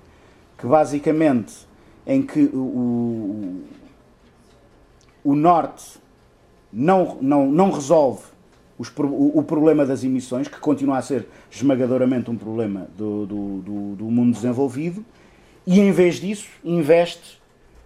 [0.58, 1.54] que basicamente
[2.06, 3.62] em que o,
[5.24, 5.98] o Norte
[6.70, 8.24] não, não, não resolve
[8.78, 13.58] os, o, o, problema das emissões, que continua a ser esmagadoramente um problema do, do,
[13.62, 15.02] do, do mundo desenvolvido,
[15.66, 17.40] e em vez disso investe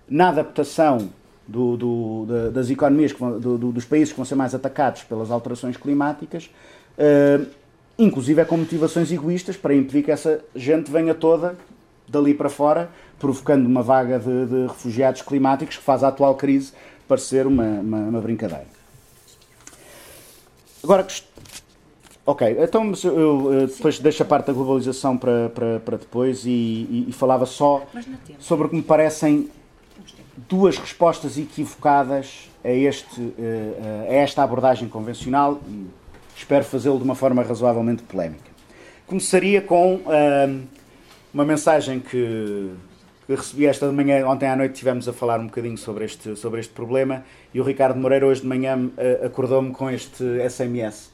[0.08, 1.10] na adaptação
[1.46, 6.50] do, do, das economias, do, dos países que vão ser mais atacados pelas alterações climáticas,
[6.98, 7.46] uh,
[7.98, 11.56] inclusive é com motivações egoístas para impedir que essa gente venha toda
[12.08, 16.72] dali para fora, provocando uma vaga de, de refugiados climáticos que faz a atual crise
[17.06, 18.66] parecer uma, uma, uma brincadeira.
[20.82, 21.06] Agora,
[22.24, 27.06] ok, então eu depois deixo a parte da globalização para, para, para depois e, e,
[27.08, 27.84] e falava só
[28.38, 29.50] sobre o que me parecem
[30.48, 35.60] duas respostas equivocadas a, este, eh, a esta abordagem convencional
[36.38, 38.50] espero fazê-lo de uma forma razoavelmente polémica.
[39.06, 40.62] Começaria com uh,
[41.34, 42.70] uma mensagem que,
[43.26, 46.60] que recebi esta manhã, ontem à noite tivemos a falar um bocadinho sobre este, sobre
[46.60, 51.10] este problema e o Ricardo Moreira hoje de manhã uh, acordou-me com este SMS,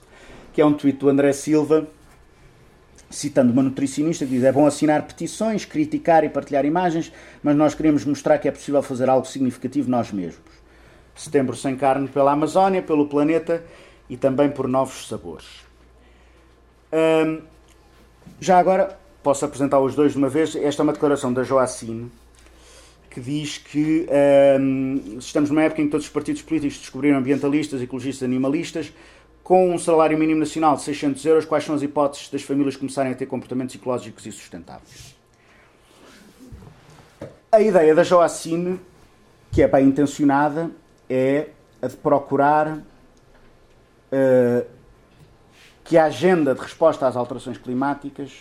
[0.52, 1.86] que é um tweet do André Silva,
[3.08, 7.74] citando uma nutricionista que diz é bom assinar petições, criticar e partilhar imagens, mas nós
[7.74, 10.42] queremos mostrar que é possível fazer algo significativo nós mesmos.
[11.14, 13.62] Setembro sem carne pela Amazónia, pelo planeta
[14.08, 15.46] e também por novos sabores.
[18.40, 20.54] já agora, posso apresentar os dois de uma vez.
[20.54, 22.10] Esta é uma declaração da Joacine
[23.14, 24.08] que diz que
[24.60, 28.92] um, estamos numa época em que todos os partidos políticos descobriram ambientalistas, ecologistas, animalistas.
[29.44, 33.12] Com um salário mínimo nacional de 600 euros, quais são as hipóteses das famílias começarem
[33.12, 35.14] a ter comportamentos ecológicos e sustentáveis?
[37.52, 38.80] A ideia da Joacine,
[39.52, 40.70] que é bem intencionada,
[41.08, 42.82] é a de procurar
[45.84, 48.32] que a agenda de resposta às alterações climáticas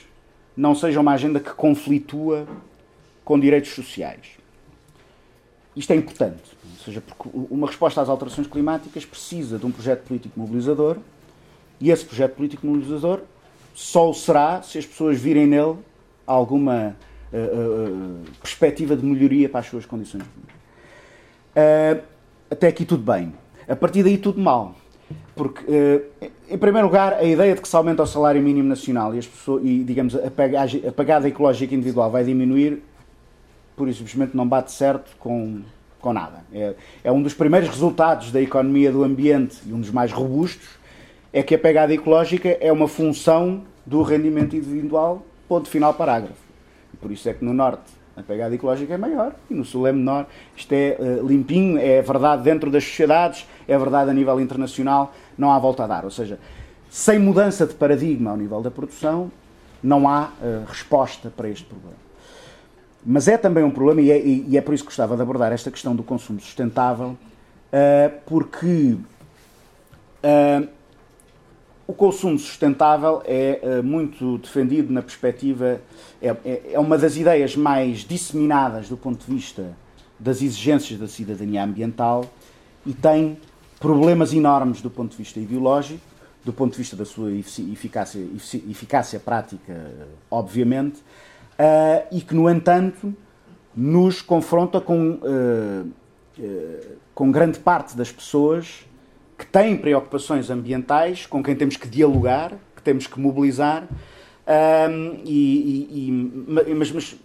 [0.55, 2.47] não seja uma agenda que conflitua
[3.25, 4.37] com direitos sociais.
[5.75, 10.03] Isto é importante, ou seja, porque uma resposta às alterações climáticas precisa de um projeto
[10.03, 10.97] político mobilizador
[11.81, 13.21] e esse projeto político mobilizador
[13.73, 15.77] só o será se as pessoas virem nele
[16.27, 16.95] alguma
[17.33, 20.53] uh, uh, perspectiva de melhoria para as suas condições de vida.
[21.55, 22.03] Uh,
[22.51, 23.33] até aqui tudo bem.
[23.67, 24.75] A partir daí tudo mal.
[25.35, 29.15] Porque, eh, em primeiro lugar, a ideia de que se aumenta o salário mínimo nacional
[29.15, 32.83] e, as pessoas, e digamos, a pagada ecológica individual vai diminuir,
[33.75, 35.61] por isso simplesmente não bate certo com,
[35.99, 36.43] com nada.
[36.53, 40.67] É, é um dos primeiros resultados da economia do ambiente e um dos mais robustos,
[41.31, 46.41] é que a pegada ecológica é uma função do rendimento individual ponto final parágrafo.
[46.93, 49.87] E por isso é que no Norte a pegada ecológica é maior e no Sul
[49.87, 50.27] é menor.
[50.55, 55.51] Isto é uh, limpinho, é verdade dentro das sociedades, é verdade a nível internacional, não
[55.51, 56.03] há volta a dar.
[56.03, 56.39] Ou seja,
[56.89, 59.31] sem mudança de paradigma ao nível da produção,
[59.81, 61.97] não há uh, resposta para este problema.
[63.05, 65.51] Mas é também um problema, e é, e é, por isso que gostava de abordar
[65.51, 67.17] esta questão do consumo sustentável,
[67.73, 68.97] uh, porque
[71.85, 75.81] o consumo sustentável é muito defendido na perspectiva,
[76.21, 79.75] é, é, é uma das ideias mais disseminadas do ponto de vista
[80.17, 82.25] das exigências da cidadania ambiental
[82.85, 83.37] e tem
[83.79, 85.99] problemas enormes do ponto de vista ideológico,
[86.45, 88.19] do ponto de vista da sua eficácia,
[88.69, 89.91] eficácia prática,
[90.31, 93.13] obviamente, uh, e que, no entanto,
[93.75, 95.87] nos confronta com, uh,
[96.37, 98.85] uh, com grande parte das pessoas
[99.43, 103.87] que têm preocupações ambientais, com quem temos que dialogar, que temos que mobilizar,
[105.25, 107.15] e, e, mas, mas,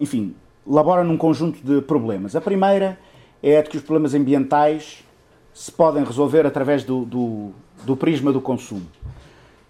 [0.00, 0.34] enfim,
[0.66, 2.36] labora num conjunto de problemas.
[2.36, 2.98] A primeira
[3.42, 5.04] é a de que os problemas ambientais
[5.52, 7.52] se podem resolver através do, do
[7.84, 8.86] do prisma do consumo,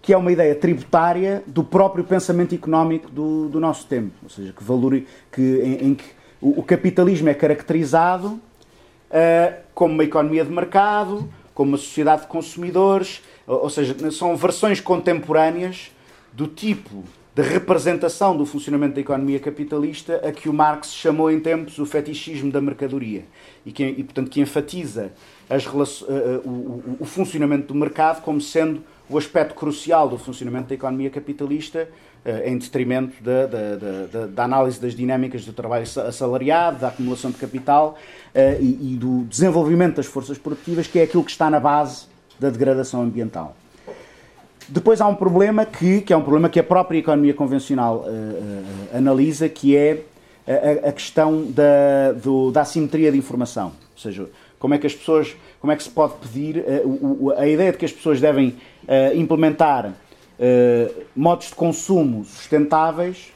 [0.01, 4.53] que é uma ideia tributária do próprio pensamento económico do, do nosso tempo, ou seja,
[4.53, 6.05] que, valor, que, em, em que
[6.41, 12.27] o, o, capitalismo é caracterizado uh, como uma economia de mercado, como uma sociedade de
[12.27, 15.91] consumidores, ou, seja, são versões contemporâneas
[16.31, 17.03] do tipo
[17.35, 21.85] de representação do funcionamento da economia capitalista a que o Marx chamou em tempos o
[21.85, 23.25] fetichismo da mercadoria.
[23.65, 25.11] E, que, e portanto, que enfatiza
[25.49, 25.71] as, uh,
[26.45, 31.09] o, o, o, funcionamento do mercado como sendo o aspecto crucial do funcionamento da economia
[31.09, 31.87] capitalista,
[32.25, 37.31] uh, em detrimento da, da, da, da, análise das dinâmicas do trabalho assalariado, da acumulação
[37.31, 37.97] de capital
[38.33, 42.05] uh, e, e do desenvolvimento das forças produtivas, que é aquilo que está na base
[42.39, 43.55] da degradação ambiental.
[44.67, 48.97] Depois há um problema que, que é um problema que a própria economia convencional uh,
[48.97, 50.03] analisa, que é
[50.47, 53.67] a, a questão da, do, da assimetria de informação.
[53.67, 57.47] Ou seja, como é que as pessoas, como é que se pode pedir uh, a
[57.47, 58.57] ideia de que as pessoas devem
[59.15, 59.93] implementar
[61.15, 63.31] modos de consumo sustentáveis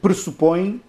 [0.00, 0.80] pressupõe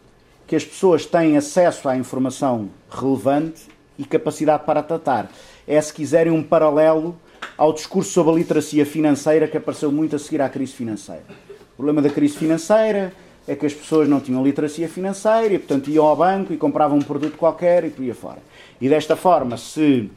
[0.46, 3.64] que as pessoas têm acesso à informação relevante
[3.98, 5.32] e capacidade para tratar.
[5.68, 7.18] É, se quiserem, um paralelo
[7.58, 11.26] ao discurso sobre a literacia financeira que apareceu muito a seguir à crise financeira.
[11.74, 13.12] O problema da crise financeira
[13.48, 17.00] é que as pessoas não tinham literacia financeira e, portanto, iam ao banco e compravam
[17.00, 18.44] um produto qualquer e por aí fora.
[18.80, 20.12] E desta forma se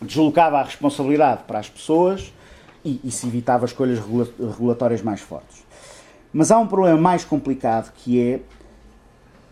[0.00, 2.32] deslocava a responsabilidade para as pessoas
[2.84, 5.64] e, e se evitava escolhas regulatórias mais fortes.
[6.32, 8.40] Mas há um problema mais complicado que é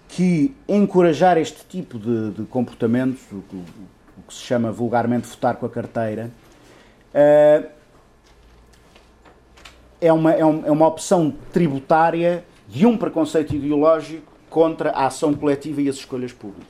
[0.08, 5.66] que encorajar este tipo de, de comportamentos, o, o que se chama vulgarmente votar com
[5.66, 6.30] a carteira,
[7.12, 7.68] eh,
[10.00, 15.88] é uma, é, uma opção tributária de um preconceito ideológico contra a ação coletiva e
[15.88, 16.66] as escolhas públicas,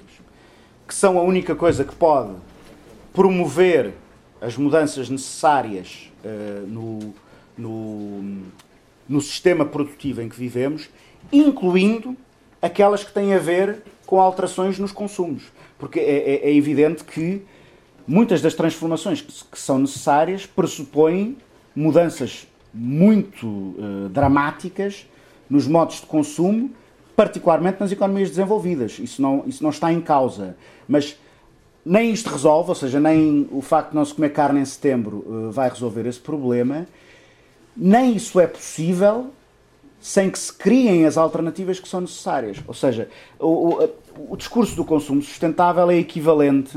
[0.86, 2.34] que são a única coisa que pode
[3.16, 3.94] promover
[4.42, 7.14] as mudanças necessárias uh, no,
[7.56, 8.42] no,
[9.08, 10.90] no sistema produtivo em que vivemos,
[11.32, 12.14] incluindo
[12.60, 15.44] aquelas que têm a ver com alterações nos consumos.
[15.78, 17.42] Porque é, é, é evidente que
[18.06, 21.38] muitas das transformações que, que são necessárias pressupõem
[21.74, 25.06] mudanças muito uh, dramáticas
[25.48, 26.70] nos modos de consumo,
[27.16, 28.98] particularmente nas economias desenvolvidas.
[28.98, 30.54] Isso não, isso não está em causa.
[30.86, 31.16] Mas
[31.86, 35.18] nem isto resolve, ou seja, nem o facto de não se comer carne em setembro
[35.18, 36.84] uh, vai resolver esse problema,
[37.76, 39.30] nem isso é possível
[40.00, 42.58] sem que se criem as alternativas que são necessárias.
[42.66, 43.88] Ou seja, o, o,
[44.30, 46.76] o discurso do consumo sustentável é equivalente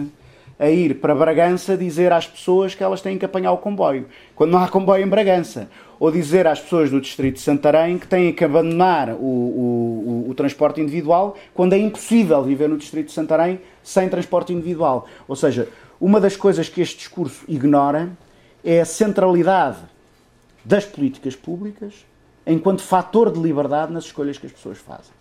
[0.59, 4.51] a ir para Bragança dizer às pessoas que elas têm que apanhar o comboio, quando
[4.51, 5.69] não há comboio em Bragança.
[5.99, 10.29] Ou dizer às pessoas do distrito de Santarém que têm que abandonar o, o, o,
[10.29, 15.07] o transporte individual, quando é impossível viver no distrito de Santarém sem transporte individual.
[15.27, 15.67] Ou seja,
[15.99, 18.09] uma das coisas que este discurso ignora
[18.63, 19.79] é a centralidade
[20.63, 22.05] das políticas públicas
[22.45, 25.11] enquanto fator de liberdade nas escolhas que as pessoas fazem.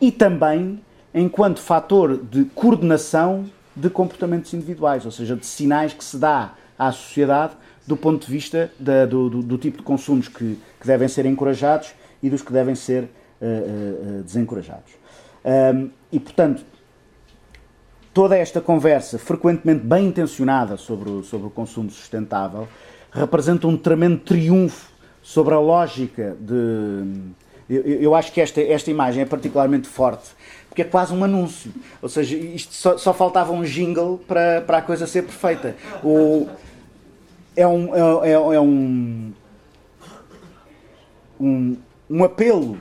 [0.00, 0.80] E também
[1.14, 6.92] enquanto fator de coordenação de comportamentos individuais, ou seja, de sinais que se dá à
[6.92, 7.54] sociedade
[7.88, 11.24] do ponto de vista da, do, do, do, tipo de consumos que, que, devem ser
[11.24, 14.92] encorajados e dos que devem ser uh, uh, desencorajados.
[15.42, 16.62] Um, e, portanto,
[18.12, 22.68] toda esta conversa, frequentemente bem intencionada sobre o, sobre o consumo sustentável,
[23.10, 24.92] representa um tremendo triunfo
[25.22, 27.32] sobre a lógica de.
[27.70, 30.30] Eu, eu acho que esta, esta imagem é particularmente forte
[30.78, 31.72] porque é quase um anúncio.
[32.00, 35.74] Ou seja, isto só, só faltava um jingle para, para a coisa ser perfeita.
[36.04, 36.48] O,
[37.58, 39.32] é um, é, é, é um,
[41.40, 41.76] um,
[42.08, 42.78] um apelo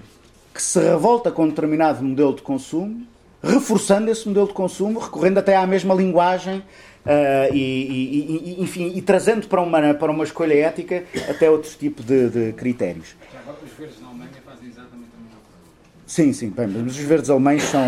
[0.53, 3.01] que se revolta com um determinado modelo de consumo,
[3.41, 8.91] reforçando esse modelo de consumo, recorrendo até à mesma linguagem uh, e, e, e, enfim,
[8.95, 13.15] e trazendo para uma, para uma escolha ética até outro tipo de, de critérios.
[13.63, 16.05] Os verdes na Alemanha fazem exatamente a mesma coisa.
[16.05, 17.81] Sim, sim, bem, mas os verdes alemães são,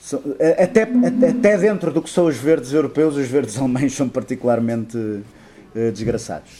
[0.00, 0.22] são
[0.58, 5.22] até, até dentro do que são os verdes europeus, os verdes alemães são particularmente
[5.74, 6.50] uh, desgraçados.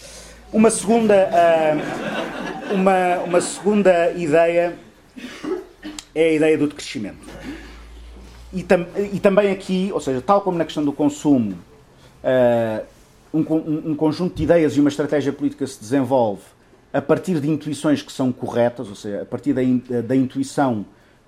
[0.52, 4.74] Uma segunda, uh, uma, uma segunda ideia
[6.14, 7.26] é a ideia do decrescimento.
[8.52, 11.58] E, tam, e, também aqui, ou seja, tal como na questão do consumo,
[12.22, 12.84] uh,
[13.32, 16.42] um, um, conjunto de ideias e uma estratégia política se desenvolve
[16.92, 20.86] a partir de intuições que são corretas, ou seja, a partir da, in, da intuição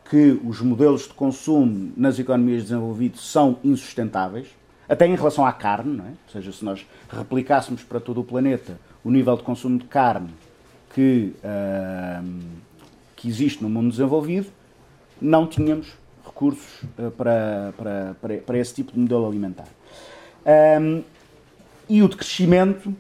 [0.09, 4.47] que os modelos de consumo nas economias desenvolvidas são insustentáveis,
[4.89, 6.03] até em relação à carne, é?
[6.03, 10.31] ou seja, se nós replicássemos para todo o planeta o nível de consumo de carne
[10.95, 12.41] que, uh,
[13.15, 14.49] que existe no mundo desenvolvido,
[15.21, 15.93] não tínhamos
[16.25, 19.69] recursos uh, para, para, para, para, esse tipo de modelo alimentar.
[20.81, 21.03] Um,
[21.89, 22.95] e o decrescimento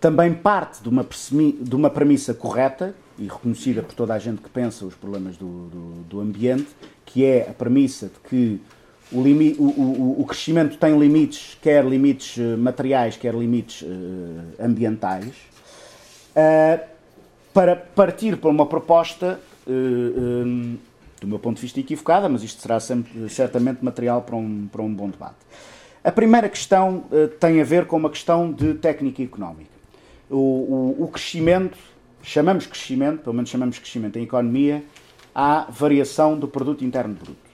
[0.00, 4.48] também parte de uma, de uma premissa correta e reconhecida por toda a gente que
[4.48, 6.68] pensa os problemas do, do, do ambiente,
[7.04, 8.60] que é a premissa de que
[9.12, 13.86] o, limi, o, o, o, crescimento tem limites, quer limites eh, materiais, quer limites uh,
[14.60, 15.34] ambientais,
[16.30, 16.80] uh,
[17.52, 20.78] para partir para uma proposta uh, um,
[21.20, 24.80] do meu ponto de vista, equivocada, mas isto será sempre, certamente material para um, para
[24.80, 25.36] um bom debate.
[26.02, 27.04] A primeira questão
[27.38, 29.68] tem a ver com uma questão de técnica económica.
[30.30, 31.76] O, crescimento,
[32.22, 34.82] chamamos crescimento, pelo menos chamamos crescimento em economia,
[35.34, 37.49] há variação do produto interno bruto.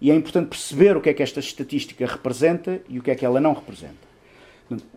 [0.00, 3.14] E é importante perceber o que é que esta estatística representa e o que é
[3.14, 4.06] que ela não representa.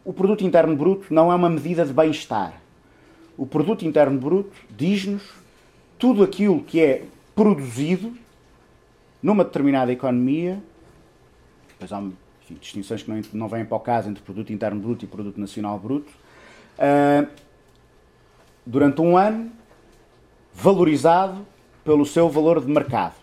[0.03, 2.59] O produto interno bruto não é uma medida de bem-estar.
[3.37, 5.23] O produto interno bruto diz-nos
[5.97, 8.13] tudo aquilo que é produzido
[9.21, 10.61] numa determinada economia,
[11.69, 15.05] depois há enfim, distinções que não, não vêm para o caso entre produto interno bruto
[15.05, 16.11] e produto nacional bruto,
[16.77, 17.27] uh,
[18.65, 19.51] durante um ano,
[20.53, 21.45] valorizado
[21.83, 23.15] pelo seu valor de mercado.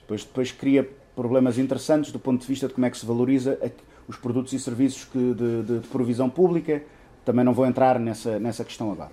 [0.00, 3.58] Depois, depois cria problemas interessantes do ponto de vista de como é que se valoriza
[4.08, 6.82] os produtos e serviços que, de, de, de provisão pública.
[7.24, 9.12] Também não vou entrar nessa, nessa questão agora.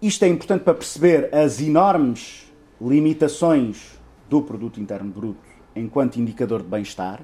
[0.00, 3.98] Isto é importante para perceber as enormes limitações
[4.28, 7.20] do produto interno bruto enquanto indicador de bem-estar,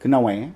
[0.00, 0.50] que não é,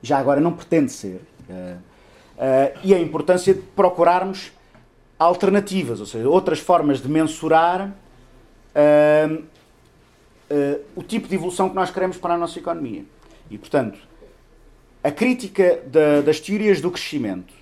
[0.00, 4.52] já agora não pretende ser, uh, uh, e a importância de procurarmos
[5.18, 9.42] alternativas, ou seja, outras formas de mensurar uh,
[10.94, 13.04] o tipo de evolução que nós queremos para a nossa economia.
[13.50, 13.98] E, portanto,
[15.02, 17.52] a crítica da, das teorias do crescimento,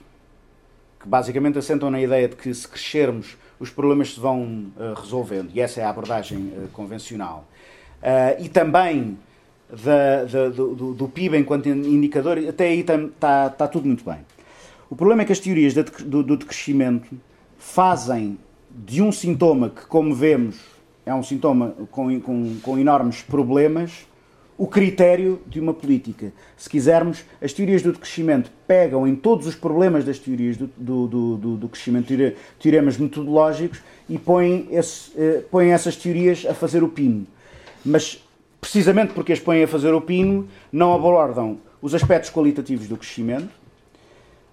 [1.00, 5.50] que basicamente assentam na ideia de que se crescermos os problemas se vão uh, resolvendo,
[5.54, 7.48] e essa é a abordagem uh, convencional.
[8.02, 9.18] Uh, e também
[9.70, 14.18] da, da, do, do, PIB enquanto indicador, até aí está tá tudo muito bem.
[14.88, 17.08] O problema é que as teorias do, do decrescimento
[17.58, 18.38] fazem
[18.70, 20.58] de um sintoma que, como vemos,
[21.10, 24.06] é um sintoma com, com, com enormes problemas,
[24.56, 26.32] o critério de uma política.
[26.56, 31.08] Se quisermos, as teorias do crescimento pegam em todos os problemas das teorias do, do,
[31.08, 32.12] do, do crescimento,
[32.58, 37.26] teoremas metodológicos, e põem, esse, eh, põem essas teorias a fazer o pino.
[37.84, 38.22] Mas,
[38.60, 43.50] precisamente porque as põem a fazer o pino, não abordam os aspectos qualitativos do crescimento,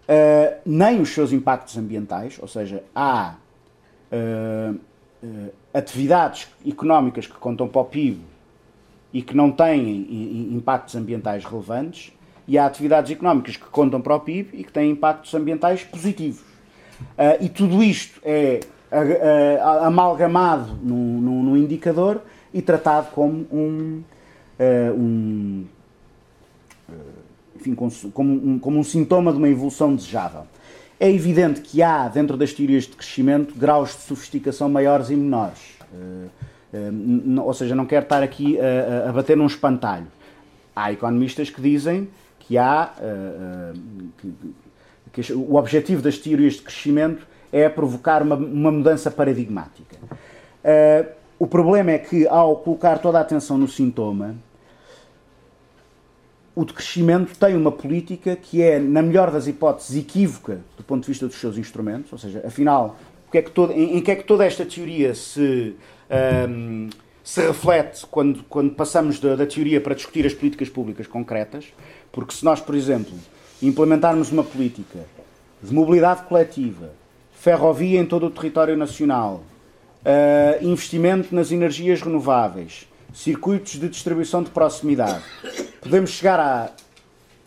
[0.07, 3.35] uh, nem os seus impactos ambientais, ou seja, há
[4.11, 4.79] uh,
[5.73, 8.19] atividades económicas que contam para o PIB
[9.13, 12.13] e que não têm impactos ambientais relevantes,
[12.47, 16.41] e há atividades económicas que contam para o PIB e que têm impactos ambientais positivos.
[16.41, 18.61] Uh, e tudo isto é
[19.81, 22.21] amalgamado num, indicador
[22.53, 24.01] e tratado como um,
[24.95, 25.65] um
[27.57, 30.43] enfim, como, um, como um sintoma de uma evolução desejável.
[30.99, 35.77] É evidente que há, dentro das teorias de crescimento, graus de sofisticação maiores e menores.
[35.93, 40.07] Uh, ou seja, não quero estar aqui a, a, bater num espantalho.
[40.75, 42.91] Há economistas que dizem que há
[44.17, 44.33] que,
[45.13, 49.95] que, o objetivo das teorias de crescimento é provocar uma, uma mudança paradigmática.
[51.39, 54.35] O problema é que, ao colocar toda a atenção no sintoma,
[56.57, 61.07] o decrescimento tem uma política que é, na melhor das hipóteses, equívoca do ponto de
[61.07, 62.97] vista dos seus instrumentos, ou seja, afinal,
[63.31, 65.75] que é que todo, em, em que é que toda esta teoria se
[66.49, 66.89] um,
[67.23, 71.65] se reflete quando, quando passamos da, da, teoria para discutir as políticas públicas concretas,
[72.11, 73.13] porque se nós, por exemplo,
[73.61, 75.05] implementarmos uma política
[75.61, 76.91] de mobilidade coletiva,
[77.33, 79.43] ferrovia em todo o território nacional,
[80.01, 82.87] uh, investimento nas energias renováveis,
[83.17, 85.23] circuitos de distribuição de proximidade,
[85.81, 86.69] podemos chegar à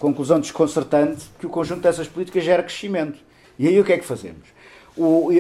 [0.01, 3.21] conclusão desconcertante que o conjunto dessas políticas gera crescimento.
[3.57, 4.49] E aí o que é que fazemos?
[4.97, 5.31] O,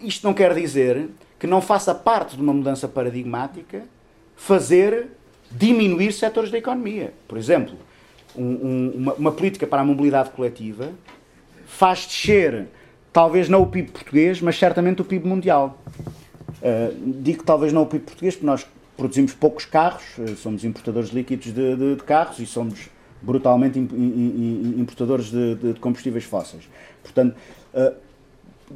[0.00, 1.08] isto não quer dizer
[1.40, 3.82] que não faça parte de uma mudança paradigmática
[4.36, 5.08] fazer
[5.50, 7.12] diminuir setores da economia.
[7.26, 7.76] Por exemplo,
[8.36, 10.92] um, um, uma, uma, política para a mobilidade coletiva
[11.66, 12.68] faz descer,
[13.12, 15.82] talvez não o PIB português, mas certamente o PIB mundial.
[16.62, 18.64] Uh, digo talvez não o PIB português, porque nós
[19.00, 22.90] produzimos poucos carros, uh, somos importadores líquidos de, de, de, carros e somos
[23.22, 26.68] brutalmente importadores de, de combustíveis fósseis.
[27.02, 27.34] Portanto,
[27.74, 27.94] uh,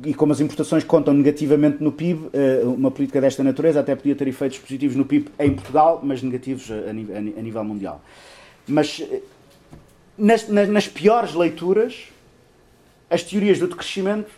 [0.02, 2.28] e como as importações contam negativamente no PIB,
[2.64, 6.68] uma política desta natureza até podia ter efeitos positivos no PIB em Portugal, mas negativos
[6.68, 8.02] a, a nível mundial.
[8.66, 9.00] Mas
[10.18, 12.08] nas, nas, piores leituras,
[13.08, 14.32] as teorias do decrescimento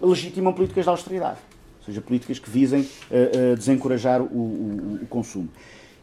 [0.00, 1.38] legitimam políticas de austeridade,
[1.80, 5.48] ou seja, políticas que visem uh, desencorajar o, o, o, consumo.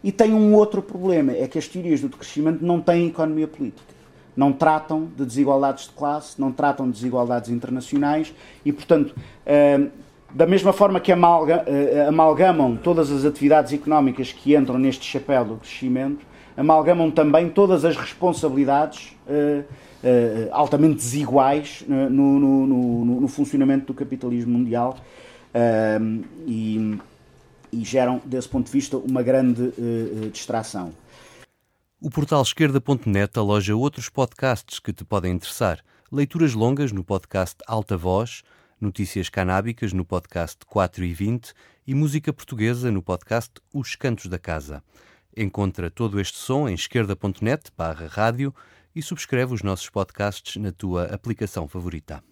[0.04, 3.96] E tem um outro problema, é que as teorias do decrescimento não têm economia política.
[4.36, 9.16] Não tratam de desigualdades de classe, não tratam de desigualdades internacionais e, portanto,
[10.32, 11.66] da mesma forma que amalga,
[12.08, 16.24] amalgamam todas as atividades económicas que entram neste chapéu do crescimento,
[16.58, 23.94] amalgamam também todas as responsabilidades uh, uh, altamente desiguais no, no, no, no, funcionamento do
[23.94, 24.98] capitalismo mundial
[25.54, 27.00] uh, e,
[27.72, 29.72] e, geram, desse ponto de vista, uma grande
[30.32, 30.94] distração.
[32.00, 35.84] O portal esquerda.net aloja outros podcasts que te podem interessar.
[36.12, 38.44] Leituras longas no podcast Alta Voz,
[38.80, 41.54] notícias canábicas no podcast 4 e 20
[41.88, 44.84] e música portuguesa no podcast Os Cantos da Casa.
[45.36, 48.54] Encontra todo este som em esquerda.net barra rádio
[48.96, 52.24] e subscreve os nossos podcasts na tua aplicação favorita.